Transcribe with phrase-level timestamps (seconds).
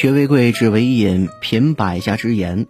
[0.00, 2.66] 学为贵，知为引，品百家之言。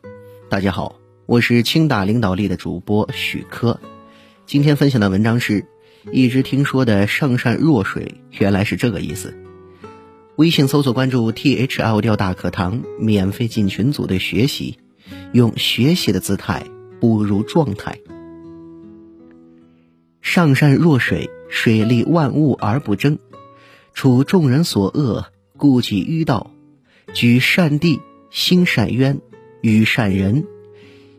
[0.48, 3.78] 大家好，我是清大领导力的主播许科。
[4.46, 5.64] 今天分享的文章是：
[6.10, 9.32] 一直听说的上善若水，原来是这个意思。
[10.34, 14.80] 微信搜索关注 T H L 调大课堂，免费进群组队学习，
[15.32, 16.66] 用学习的姿态
[17.00, 18.00] 步入状态。
[20.20, 23.20] 上善若水，水利万物而不争，
[23.94, 26.50] 处众人所恶，故几于道。
[27.12, 28.00] 举善地，
[28.30, 29.20] 兴善渊，
[29.62, 30.46] 与善人，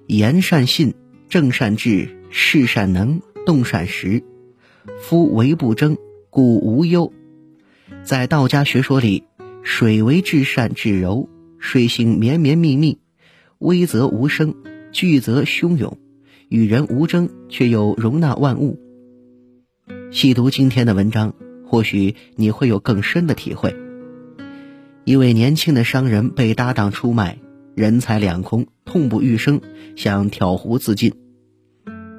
[0.07, 0.93] 言善信，
[1.27, 4.23] 正善治，事善能，动善时。
[5.01, 5.97] 夫为不争，
[6.29, 7.11] 故无忧。
[8.03, 9.23] 在道家学说里，
[9.63, 11.27] 水为至善至柔，
[11.59, 12.97] 水性绵绵密密，
[13.59, 14.55] 微则无声，
[14.93, 15.97] 巨则汹涌，
[16.47, 18.79] 与人无争，却又容纳万物。
[20.09, 21.33] 细读今天的文章，
[21.65, 23.75] 或许你会有更深的体会。
[25.03, 27.39] 一位年轻的商人被搭档出卖，
[27.75, 29.59] 人财两空，痛不欲生，
[29.95, 31.11] 想跳湖自尽。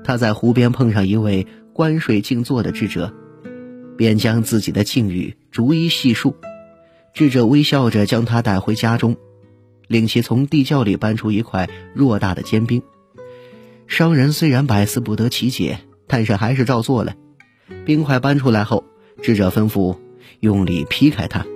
[0.02, 3.14] 他在湖边碰上一位观水静坐的智者，
[3.96, 6.34] 便将自己的境遇逐一细述。
[7.14, 9.16] 智者微笑着将他带回家中，
[9.86, 12.82] 令其从地窖里搬出一块偌大的坚冰。
[13.86, 15.78] 商人虽然百思不得其解，
[16.08, 17.14] 但是还是照做了。
[17.84, 18.84] 冰块搬出来后，
[19.22, 19.96] 智者吩咐
[20.40, 21.46] 用力劈开它。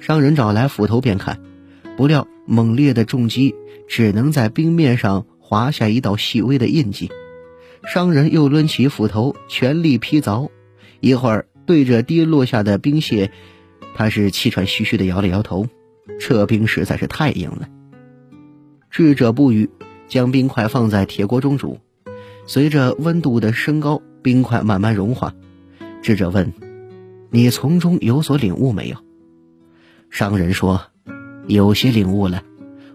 [0.00, 1.38] 商人找来斧头便砍，
[1.96, 3.54] 不料猛烈的重击
[3.86, 7.10] 只能在冰面上划下一道细微的印记。
[7.86, 10.48] 商人又抡起斧头全力劈凿，
[11.00, 13.30] 一会儿对着跌落下的冰屑，
[13.94, 15.66] 他是气喘吁吁地摇了摇头
[16.18, 17.68] ：“这冰实在是太硬了。”
[18.90, 19.70] 智者不语，
[20.08, 21.78] 将冰块放在铁锅中煮，
[22.46, 25.34] 随着温度的升高，冰块慢慢融化。
[26.02, 26.52] 智者问
[27.30, 28.96] ：“你从中有所领悟没有？”
[30.10, 30.82] 商人说
[31.46, 32.42] ：“有些领悟了，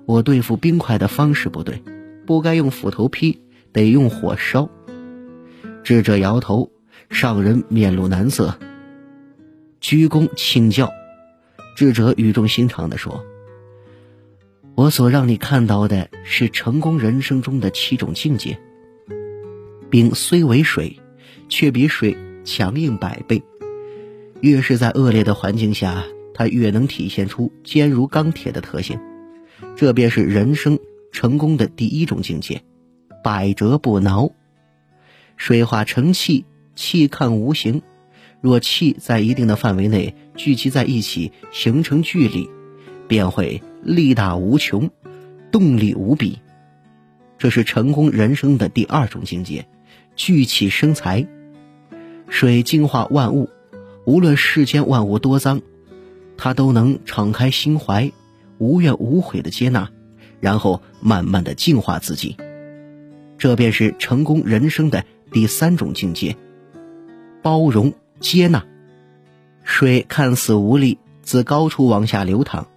[0.05, 1.81] 我对付冰块的方式不对，
[2.27, 4.70] 不该用斧头劈，得用火烧。”
[5.81, 6.71] 智者摇头，
[7.09, 8.59] 商人面露难色，
[9.80, 10.92] 鞠躬请教。
[11.77, 13.23] 智者语重心长地说
[14.76, 18.59] ：“我所让你看到的是成功人生中的七种境界。
[19.89, 20.99] 冰虽为水，
[21.49, 23.42] 却比水强硬百倍。
[24.42, 26.03] 越是在恶劣的环境下。”
[26.37, 28.99] 它越能体现出坚如钢铁的特性，
[29.77, 30.77] 这便是人生
[31.13, 32.61] 成功的第一种境界，
[33.23, 34.29] 百折不挠。
[35.37, 36.43] 水化成气，
[36.75, 37.81] 气看无形。
[38.41, 42.49] 若气在一定的范围内聚集在一起，形成聚力，
[43.07, 44.91] 便会力大无穷，
[45.52, 46.39] 动力无比。
[47.37, 49.65] 这是成功人生的第二种境界，
[50.17, 51.25] 聚气生财。
[52.27, 53.49] 水净化万物，
[54.05, 55.61] 无论世间万物多脏。
[56.37, 58.11] 他都能敞开心怀，
[58.57, 59.89] 无怨无悔的接纳，
[60.39, 62.37] 然后慢慢的净化自己，
[63.37, 66.35] 这便是成功人生的第三种境界：
[67.41, 68.65] 包容接纳。
[69.63, 72.67] 水看似无力，自高处往下流淌，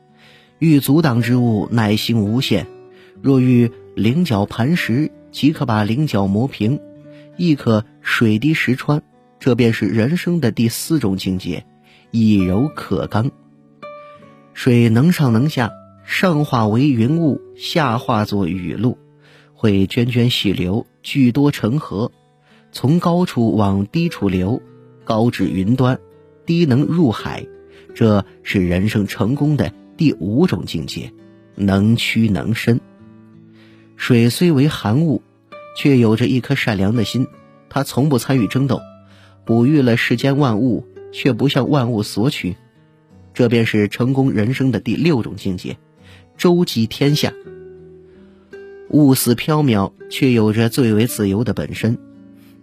[0.58, 2.66] 欲阻挡之物耐心无限。
[3.20, 6.80] 若遇棱角磐石，即可把棱角磨平，
[7.36, 9.02] 亦可水滴石穿。
[9.38, 11.64] 这便是人生的第四种境界：
[12.10, 13.30] 以柔克刚。
[14.60, 15.70] 水能上能下，
[16.04, 18.98] 上化为云雾，下化作雨露，
[19.54, 22.10] 会涓涓细流，聚多成河，
[22.72, 24.60] 从高处往低处流，
[25.04, 26.00] 高至云端，
[26.44, 27.46] 低能入海。
[27.94, 31.12] 这是人生成功的第五种境界，
[31.54, 32.80] 能屈能伸。
[33.94, 35.22] 水虽为寒物，
[35.76, 37.28] 却有着一颗善良的心，
[37.69, 38.80] 它从不参与争斗，
[39.44, 42.56] 哺育了世间万物，却不向万物索取。
[43.38, 45.78] 这便是成功人生的第六种境界，
[46.37, 47.32] 周济天下。
[48.91, 51.97] 物似缥缈，却有着最为自由的本身。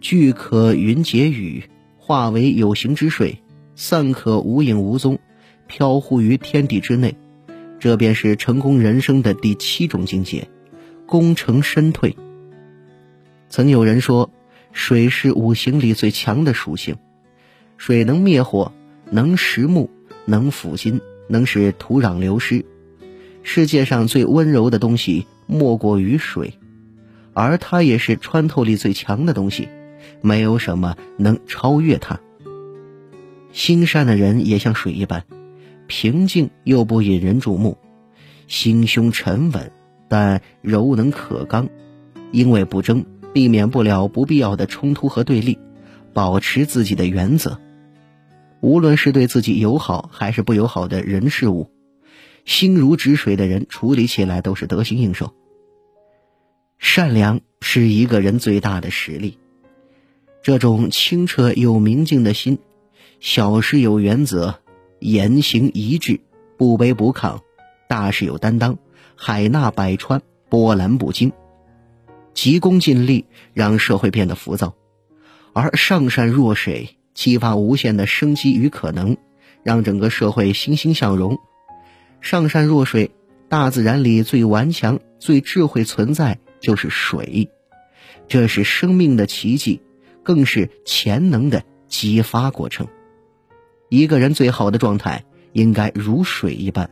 [0.01, 1.63] 聚可云结雨，
[1.97, 3.41] 化为有形之水，
[3.77, 5.17] 散可无影无踪，
[5.65, 7.15] 飘忽于天地之内。
[7.79, 10.49] 这便是成功人生的第七种境界，
[11.05, 12.17] 功成身退。
[13.47, 14.29] 曾有人说，
[14.73, 16.97] 水是五行里最强的属性，
[17.77, 18.73] 水能灭火，
[19.09, 19.89] 能食木。
[20.25, 22.65] 能抚心，能使土壤流失。
[23.43, 26.53] 世界上最温柔的东西莫过于水，
[27.33, 29.69] 而它也是穿透力最强的东西，
[30.21, 32.19] 没有什么能超越它。
[33.51, 35.23] 心善的人也像水一般，
[35.87, 37.77] 平静又不引人注目，
[38.47, 39.71] 心胸沉稳，
[40.09, 41.69] 但柔能可刚。
[42.31, 45.57] 因为不争，避免不了不必要的冲突和对立，
[46.13, 47.59] 保持自己的原则。
[48.61, 51.69] 无论是对自己友好还是不友好的人事物，
[52.45, 55.33] 心如止水的人，处理起来都是得心应手。
[56.77, 59.37] 善良是一个人最大的实力。
[60.43, 62.59] 这种清澈又明净的心，
[63.19, 64.59] 小事有原则，
[64.99, 66.19] 言行一致，
[66.57, 67.39] 不卑不亢；
[67.89, 68.77] 大事有担当，
[69.15, 71.31] 海纳百川，波澜不惊。
[72.33, 74.75] 急功近利让社会变得浮躁，
[75.53, 79.17] 而上善若水激发无限的生机与可能，
[79.63, 81.39] 让整个社会欣欣向荣。
[82.21, 83.09] 上善若水，
[83.49, 87.49] 大自然里最顽强、最智慧存在就是水，
[88.27, 89.81] 这是生命的奇迹，
[90.21, 92.87] 更是潜能的激发过程。
[93.89, 96.91] 一个人最好的状态应该如水一般，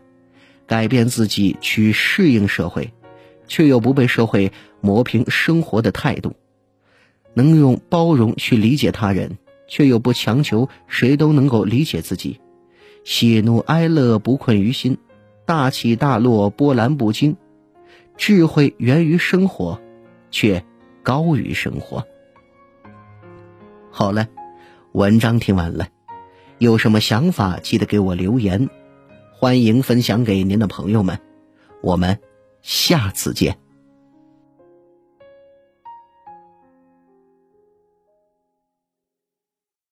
[0.65, 2.91] 改变自己去适应社会。
[3.45, 6.33] 却又不被社会磨平生活的态度，
[7.33, 9.37] 能用包容去理解他人，
[9.73, 12.39] 却又不强求谁都能够理解自己。
[13.03, 14.99] 喜怒哀乐不困于心，
[15.47, 17.37] 大起大落波澜不惊。
[18.15, 19.81] 智慧源于生活，
[20.29, 20.63] 却
[21.01, 22.05] 高于生活。
[23.89, 24.27] 好了，
[24.91, 25.87] 文章听完了，
[26.59, 28.69] 有什么想法记得给我留言，
[29.33, 31.19] 欢迎分享给您的朋友们。
[31.81, 32.19] 我们。
[32.61, 33.62] 下次见。